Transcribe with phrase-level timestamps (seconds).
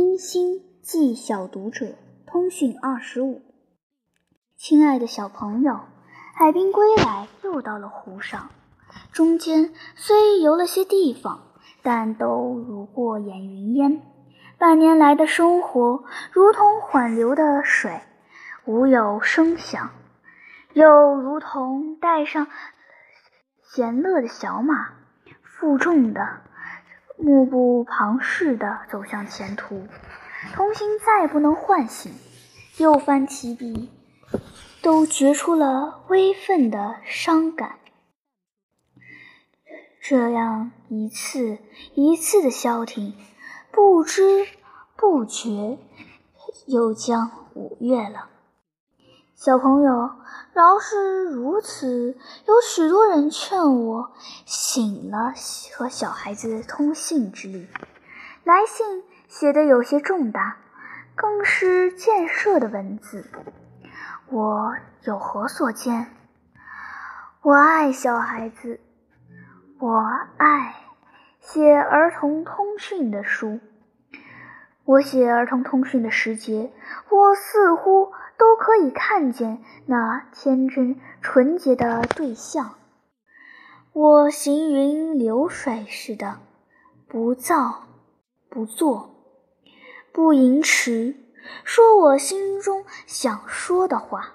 [0.00, 1.94] 冰心寄小读者
[2.26, 3.42] 通讯二十五，
[4.56, 5.78] 亲爱的小朋友，
[6.34, 8.48] 海滨归来，又到了湖上。
[9.12, 11.52] 中间虽游了些地方，
[11.82, 14.00] 但都如过眼云烟。
[14.56, 18.00] 半年来的生活，如同缓流的水，
[18.64, 19.90] 无有声响；
[20.72, 22.46] 又如同带上
[23.62, 24.94] 闲乐的小马，
[25.42, 26.40] 负重的、
[27.22, 29.86] 目不旁视地走向前途。
[30.54, 32.12] 童心再不能唤醒，
[32.78, 33.90] 又翻起笔，
[34.80, 37.76] 都觉出了微愤的伤感。
[40.00, 41.58] 这样一次
[41.94, 43.14] 一次的消停，
[43.70, 44.46] 不知
[44.96, 45.78] 不觉
[46.66, 48.29] 又将五月了。
[49.40, 50.10] 小朋友，
[50.52, 54.12] 饶是如此，有许多人劝我
[54.44, 55.32] 醒了
[55.74, 57.66] 和小孩子通信之力。
[58.44, 60.58] 来信写的有些重大，
[61.14, 63.24] 更是建设的文字。
[64.28, 66.14] 我有何所见？
[67.40, 68.78] 我爱小孩子。
[69.78, 70.04] 我
[70.36, 70.74] 爱
[71.40, 73.58] 写儿童通讯的书。
[74.84, 76.72] 我写儿童通讯的时节，
[77.10, 82.74] 我似乎都可以看见那天真纯洁的对象。
[83.92, 86.38] 我行云流水似的，
[87.08, 87.84] 不躁
[88.48, 89.14] 不作，
[90.12, 91.16] 不吟迟，
[91.64, 94.34] 说我心中想说的话。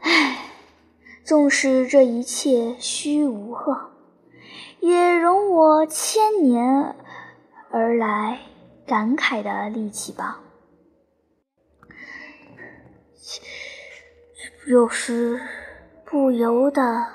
[0.00, 0.42] 唉。
[1.24, 3.90] 纵使这一切虚无呵，
[4.78, 6.94] 也容我千年
[7.68, 8.38] 而来
[8.86, 10.40] 感慨的力气吧。
[14.68, 15.40] 有时
[16.04, 17.06] 不由得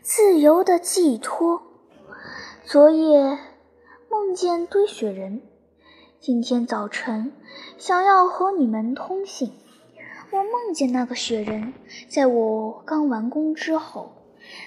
[0.00, 1.62] 自由的寄托。
[2.64, 3.38] 昨夜
[4.10, 5.42] 梦见堆雪人，
[6.20, 7.32] 今天早晨
[7.76, 9.52] 想要和你们通信。
[10.30, 11.74] 我梦见那个雪人，
[12.08, 14.12] 在我刚完工之后，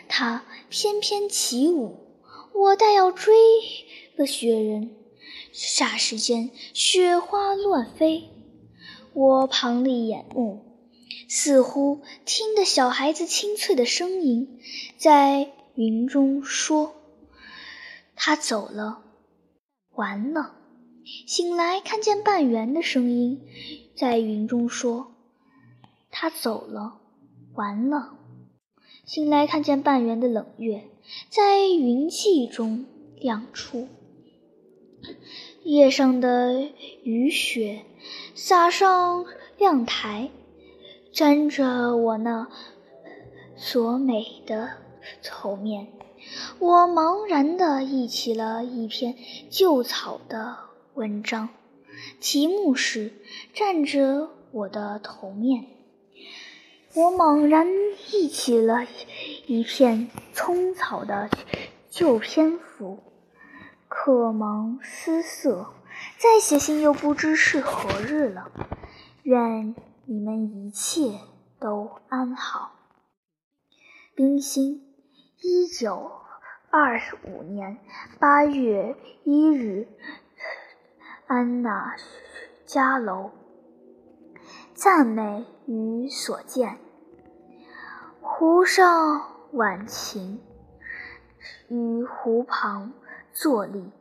[0.07, 1.97] 他翩翩起舞，
[2.53, 3.35] 我待要追
[4.16, 4.95] 个雪人，
[5.57, 8.29] 霎时间雪花乱飞，
[9.13, 10.63] 我旁立眼目，
[11.28, 14.59] 似乎听得小孩子清脆的声音
[14.97, 16.94] 在云中说
[18.16, 19.01] ：“他走了，
[19.95, 20.53] 完了。”
[21.25, 23.41] 醒来看见半圆的声音
[23.95, 25.16] 在云中说。
[26.12, 27.00] 他走了，
[27.56, 28.16] 完了。
[29.06, 30.84] 醒来，看见半圆的冷月
[31.29, 32.85] 在云际中
[33.16, 33.88] 亮出，
[35.67, 36.69] 叶上的
[37.03, 37.81] 雨雪
[38.33, 39.25] 洒上
[39.57, 40.31] 亮台，
[41.11, 42.47] 沾着我那
[43.57, 44.69] 所美的
[45.22, 45.88] 头面。
[46.59, 49.17] 我茫然地忆起了一篇
[49.50, 50.56] 旧草的
[50.94, 51.50] 文章，
[52.22, 53.11] 题目是
[53.53, 55.66] “站着我的头面”。
[56.95, 57.67] 我猛然
[58.13, 58.88] 忆起了
[59.47, 61.29] 一片葱草的
[61.89, 63.00] 旧篇幅，
[64.07, 65.73] 刻芒思色，
[66.18, 68.50] 再写信又不知是何日了。
[69.23, 69.75] 愿
[70.06, 71.19] 你们一切
[71.59, 72.72] 都安好。
[74.16, 74.95] 冰心，
[75.41, 76.09] 一九
[76.69, 77.79] 二五年
[78.18, 78.95] 八月
[79.25, 79.90] 一日，
[81.25, 81.94] 安娜
[82.66, 83.31] 家楼。
[84.74, 86.78] 赞美与所见。
[88.22, 90.41] 湖上晚晴，
[91.68, 92.94] 于湖旁
[93.34, 93.91] 坐立。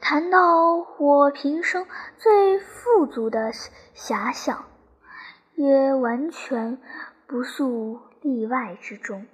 [0.00, 3.52] 谈到我平生最富足的
[3.94, 4.64] 遐想，
[5.54, 6.78] 也完全
[7.26, 9.26] 不属例外之中，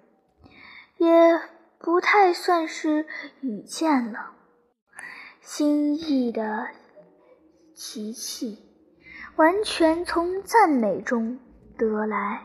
[0.98, 1.40] 也
[1.78, 3.06] 不太算是
[3.40, 4.32] 语见了
[5.40, 6.66] 心意的
[7.72, 8.58] 奇气，
[9.36, 11.38] 完全从赞美中
[11.78, 12.42] 得来。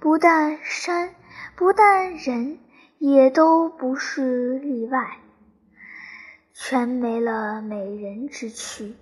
[0.00, 1.14] 不但山，
[1.54, 2.58] 不但人，
[2.98, 5.18] 也都不是例外，
[6.62, 8.94] 全没了美人之躯，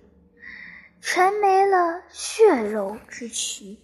[1.01, 3.77] 全没了血肉之躯，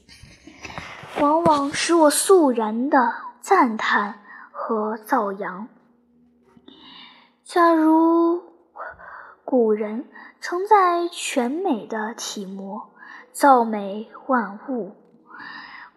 [1.19, 4.21] 往往使我肃然的赞叹
[4.51, 5.67] 和造扬。
[7.43, 8.43] 假如
[9.43, 10.07] 古人
[10.39, 12.93] 曾在全美的体模
[13.33, 14.95] 造美万物，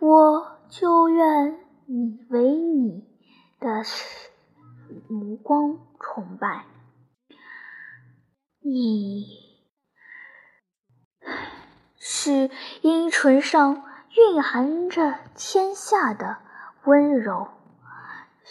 [0.00, 0.58] 我。
[0.68, 3.02] 就愿你为你
[3.58, 3.82] 的
[5.08, 6.66] 目光崇拜，
[8.70, 9.24] 你
[11.98, 12.50] 是
[12.82, 13.82] 因唇上
[14.14, 16.36] 蕴含着天下的
[16.84, 17.48] 温柔，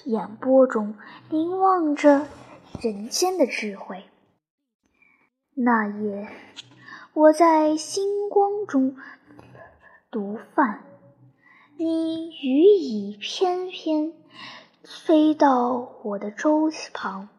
[0.06, 0.96] 眼波中
[1.30, 2.26] 凝望着
[2.82, 4.06] 人间的智慧。
[5.54, 6.28] 那夜，
[7.14, 8.98] 我在星光中
[10.10, 10.82] 读范，
[11.78, 14.14] 你羽翼翩翩
[14.84, 15.74] 飞到
[16.04, 17.30] 我的舟旁。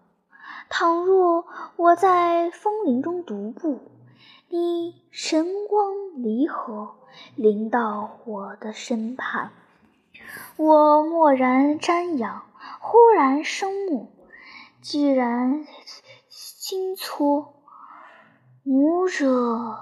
[0.70, 3.80] 倘若我在枫林中独步，
[4.48, 6.96] 你神光离合，
[7.36, 9.50] 临到我的身畔。
[10.56, 12.42] 我蓦然瞻仰，
[12.80, 14.10] 忽然生目，
[14.82, 15.66] 既然
[16.28, 17.54] 轻搓。
[18.62, 19.78] 母者，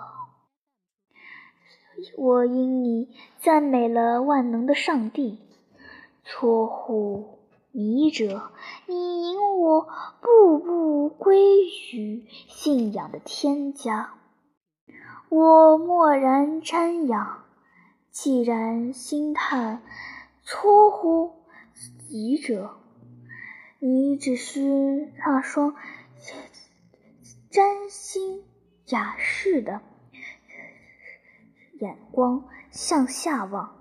[2.16, 3.08] 我因你
[3.40, 5.40] 赞美了万能的上帝；
[6.22, 7.35] 错乎
[7.76, 8.52] 迷者，
[8.87, 9.87] 你引我
[10.23, 14.14] 步步归于信仰的天家。
[15.28, 17.44] 我默然瞻仰，
[18.11, 19.82] 既然心叹
[20.43, 21.44] 错乎
[22.08, 22.78] 疑者，
[23.78, 25.76] 你只需那双
[27.50, 28.43] 占星。
[28.87, 29.82] 雅士的
[31.81, 33.76] 眼光向下望，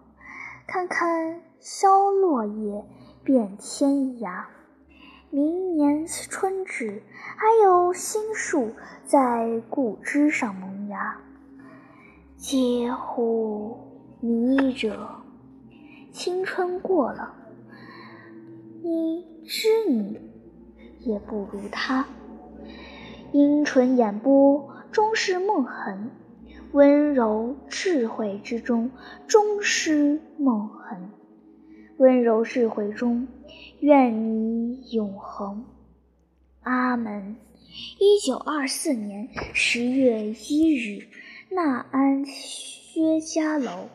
[0.65, 2.83] 看看消落叶
[3.25, 4.45] 遍天涯。
[5.31, 7.01] 明年春至，
[7.35, 8.71] 还有新树
[9.03, 11.17] 在故枝上萌芽。
[12.37, 13.77] 嗟乎
[14.19, 15.09] 迷者！
[16.11, 17.33] 青春过了，
[18.83, 20.21] 你知你
[20.99, 22.05] 也不如他。
[23.31, 24.69] 樱唇眼波。
[24.91, 26.09] 终是梦痕，
[26.71, 28.91] 温柔智慧之中，
[29.27, 31.09] 终是梦痕。
[31.97, 33.27] 温柔智慧中，
[33.79, 35.65] 愿你永恒。
[36.61, 37.37] 阿门。
[37.99, 41.07] 一九二四年十月一日，
[41.51, 43.89] 纳安薛家楼。